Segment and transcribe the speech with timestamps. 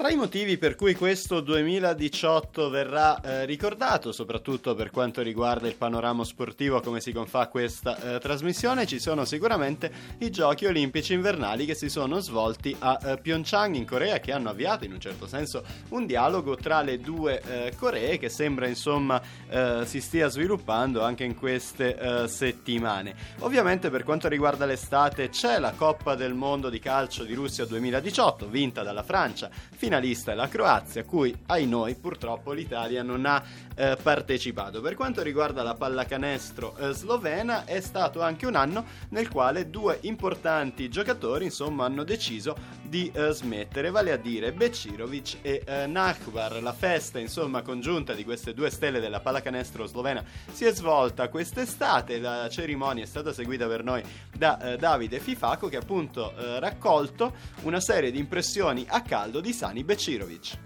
[0.00, 5.76] Tra i motivi per cui questo 2018 verrà eh, ricordato, soprattutto per quanto riguarda il
[5.76, 11.66] panorama sportivo come si confà questa eh, trasmissione, ci sono sicuramente i giochi olimpici invernali
[11.66, 15.26] che si sono svolti a eh, Pyeongchang in Corea che hanno avviato in un certo
[15.26, 19.20] senso un dialogo tra le due eh, Coree che sembra insomma
[19.50, 23.14] eh, si stia sviluppando anche in queste eh, settimane.
[23.40, 28.48] Ovviamente per quanto riguarda l'estate c'è la Coppa del Mondo di calcio di Russia 2018
[28.48, 29.50] vinta dalla Francia
[29.90, 33.42] finalista è la Croazia, cui ai noi purtroppo l'Italia non ha
[33.74, 34.80] eh, partecipato.
[34.80, 39.98] Per quanto riguarda la pallacanestro eh, slovena, è stato anche un anno nel quale due
[40.02, 46.62] importanti giocatori insomma, hanno deciso di eh, smettere, vale a dire Becirovic e eh, Nachbar.
[46.62, 50.22] La festa insomma, congiunta di queste due stelle della pallacanestro slovena
[50.52, 52.20] si è svolta quest'estate.
[52.20, 54.02] La cerimonia è stata seguita per noi
[54.36, 59.40] da eh, Davide Fifaco che ha appunto eh, raccolto una serie di impressioni a caldo
[59.40, 60.58] di Sani Becirovic.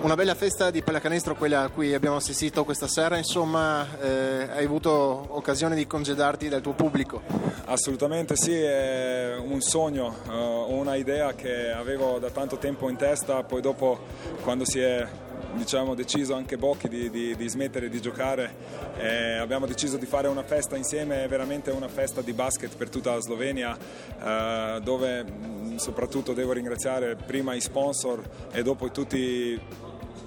[0.00, 4.64] Una bella festa di pallacanestro quella a cui abbiamo assistito questa sera, insomma eh, hai
[4.64, 7.22] avuto occasione di congedarti dal tuo pubblico?
[7.66, 13.44] Assolutamente sì, è un sogno, uh, una idea che avevo da tanto tempo in testa,
[13.44, 14.00] poi dopo
[14.42, 15.06] quando si è
[15.54, 18.54] diciamo, deciso anche Bocchi di, di, di smettere di giocare.
[18.98, 23.14] Eh, abbiamo deciso di fare una festa insieme, veramente una festa di basket per tutta
[23.14, 29.60] la Slovenia, eh, dove mm, soprattutto devo ringraziare prima i sponsor e dopo tutti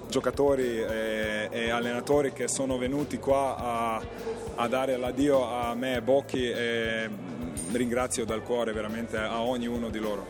[0.08, 4.02] giocatori e, e, allenatori che sono venuti qua a,
[4.54, 7.08] a dare l'addio a me e Bocchi e
[7.76, 10.26] ringrazio dal cuore veramente a ognuno di loro.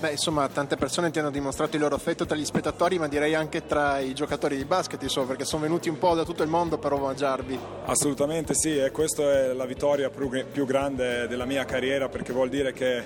[0.00, 3.34] Beh, insomma, tante persone ti hanno dimostrato il loro affetto tra gli spettatori, ma direi
[3.34, 6.48] anche tra i giocatori di basket, insomma, perché sono venuti un po' da tutto il
[6.48, 7.58] mondo per omaggiarvi.
[7.86, 12.72] Assolutamente sì, e questa è la vittoria più grande della mia carriera, perché vuol dire
[12.72, 13.04] che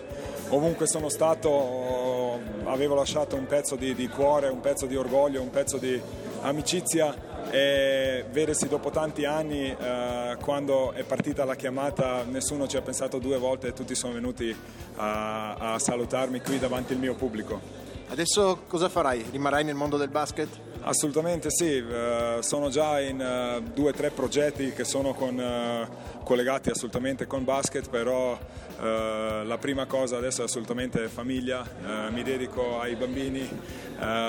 [0.48, 5.50] ovunque sono stato avevo lasciato un pezzo di, di cuore, un pezzo di orgoglio, un
[5.50, 6.00] pezzo di
[6.42, 7.14] amicizia
[7.52, 13.18] e vedersi dopo tanti anni eh, quando è partita la chiamata nessuno ci ha pensato
[13.18, 14.56] due volte e tutti sono venuti
[14.96, 17.60] a, a salutarmi qui davanti al mio pubblico.
[18.08, 19.26] Adesso cosa farai?
[19.30, 20.71] Rimarrai nel mondo del basket?
[20.84, 26.22] Assolutamente sì, uh, sono già in uh, due o tre progetti che sono con, uh,
[26.24, 28.38] collegati assolutamente con basket, però
[28.82, 31.64] la prima cosa adesso è assolutamente famiglia,
[32.10, 33.48] mi dedico ai bambini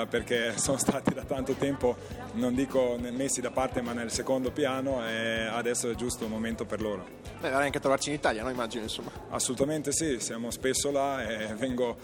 [0.08, 1.96] perché sono stati da tanto tempo,
[2.34, 6.66] non dico messi da parte ma nel secondo piano e adesso è giusto il momento
[6.66, 7.04] per loro.
[7.40, 8.50] Beh, vorrei anche trovarci in Italia, no?
[8.50, 9.10] immagino insomma.
[9.30, 11.96] Assolutamente sì, siamo spesso là e vengo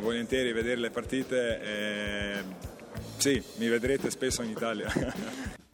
[0.00, 1.60] volentieri a vedere le partite.
[1.62, 2.80] E
[3.22, 4.92] sì, mi vedrete spesso in Italia.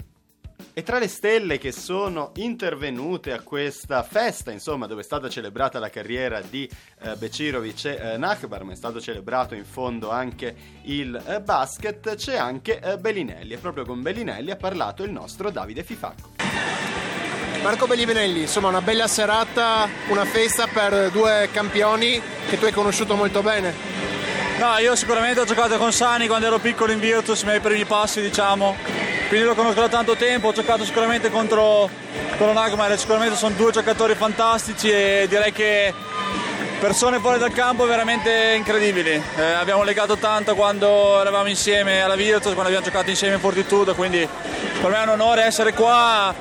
[0.74, 5.80] E tra le stelle che sono intervenute a questa festa, insomma, dove è stata celebrata
[5.80, 6.70] la carriera di
[7.00, 12.14] eh, Becirovic e eh, Nachbar, ma è stato celebrato in fondo anche il eh, basket,
[12.14, 13.54] c'è anche eh, Bellinelli.
[13.54, 16.34] E proprio con Bellinelli ha parlato il nostro Davide Fifacco.
[17.60, 23.16] Marco Bellinelli, insomma, una bella serata, una festa per due campioni che tu hai conosciuto
[23.16, 23.97] molto bene.
[24.58, 27.84] No, io sicuramente ho giocato con Sani quando ero piccolo in Virtus, nei miei primi
[27.84, 28.76] passi diciamo,
[29.28, 31.88] quindi lo conosco da tanto tempo, ho giocato sicuramente contro,
[32.36, 35.94] contro sicuramente sono due giocatori fantastici e direi che
[36.80, 39.22] persone fuori dal campo veramente incredibili.
[39.36, 43.94] Eh, abbiamo legato tanto quando eravamo insieme alla Virtus, quando abbiamo giocato insieme in Fortitudo,
[43.94, 44.28] quindi
[44.80, 46.34] per me è un onore essere qua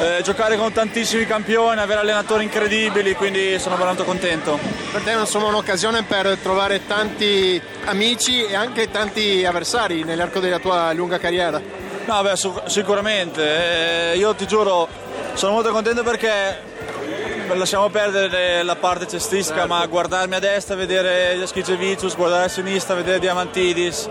[0.00, 4.58] eh, giocare con tantissimi campioni, avere allenatori incredibili, quindi sono veramente contento.
[4.90, 10.58] Per te è insomma un'occasione per trovare tanti amici e anche tanti avversari nell'arco della
[10.58, 11.60] tua lunga carriera?
[12.06, 12.32] No, beh,
[12.66, 14.12] sicuramente.
[14.12, 14.88] Eh, io ti giuro,
[15.34, 16.68] sono molto contento perché
[17.54, 19.74] lasciamo perdere la parte cestistica, certo.
[19.74, 24.08] ma guardarmi a destra, vedere Jaskicevicius, guardare a sinistra, vedere Diamantidis,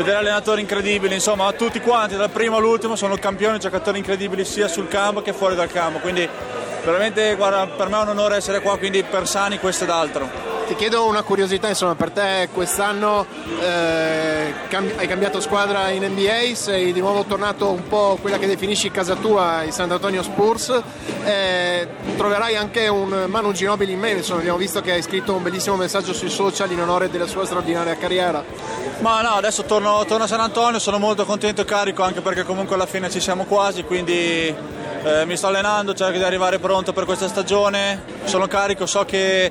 [0.00, 4.88] vedere allenatori incredibili, insomma tutti quanti, dal primo all'ultimo, sono campioni, giocatori incredibili sia sul
[4.88, 6.26] campo che fuori dal campo, quindi
[6.82, 10.49] veramente guarda, per me è un onore essere qua, quindi per Sani questo ed altro.
[10.70, 13.26] Ti chiedo una curiosità, insomma, per te quest'anno
[13.60, 18.46] eh, cambi- hai cambiato squadra in NBA, sei di nuovo tornato un po' quella che
[18.46, 20.80] definisci casa tua, i San Antonio Spurs,
[21.24, 25.42] eh, troverai anche un Manu Ginobili in me, insomma, abbiamo visto che hai scritto un
[25.42, 28.44] bellissimo messaggio sui social in onore della sua straordinaria carriera.
[29.00, 32.44] Ma no, adesso torno, torno a San Antonio, sono molto contento e carico anche perché
[32.44, 34.54] comunque alla fine ci siamo quasi, quindi
[35.02, 39.50] eh, mi sto allenando, cerco di arrivare pronto per questa stagione, sono carico, so che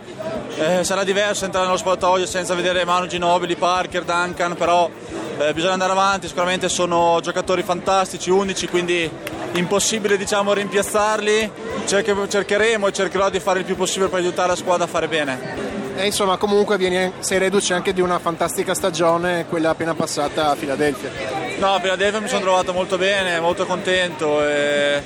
[0.59, 4.89] eh, sarà diverso entrare nello spogliatoio senza vedere Manu Ginobili, Parker, Duncan, però
[5.37, 9.09] eh, bisogna andare avanti, sicuramente sono giocatori fantastici, unici, quindi
[9.53, 11.51] impossibile diciamo rimpiazzarli,
[11.85, 15.07] Cerche, cercheremo e cercherò di fare il più possibile per aiutare la squadra a fare
[15.07, 15.77] bene.
[15.95, 20.55] E insomma, comunque vieni, sei reduce anche di una fantastica stagione, quella appena passata a
[20.55, 21.09] Filadelfia.
[21.57, 24.45] No, a Filadelfia mi sono trovato molto bene, molto contento.
[24.45, 25.01] E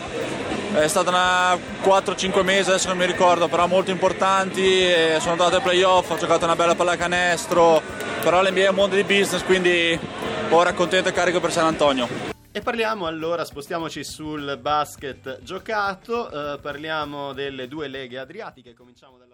[0.73, 4.81] è stata una 4-5 mesi, adesso non mi ricordo, però molto importanti.
[5.19, 7.81] sono andato ai playoff, ho giocato una bella pallacanestro,
[8.21, 9.97] però l'NBA è un mondo di business, quindi
[10.49, 12.31] ora contento e carico per San Antonio.
[12.51, 19.32] E parliamo allora, spostiamoci sul basket giocato, eh, parliamo delle due leghe adriatiche, cominciamo dalla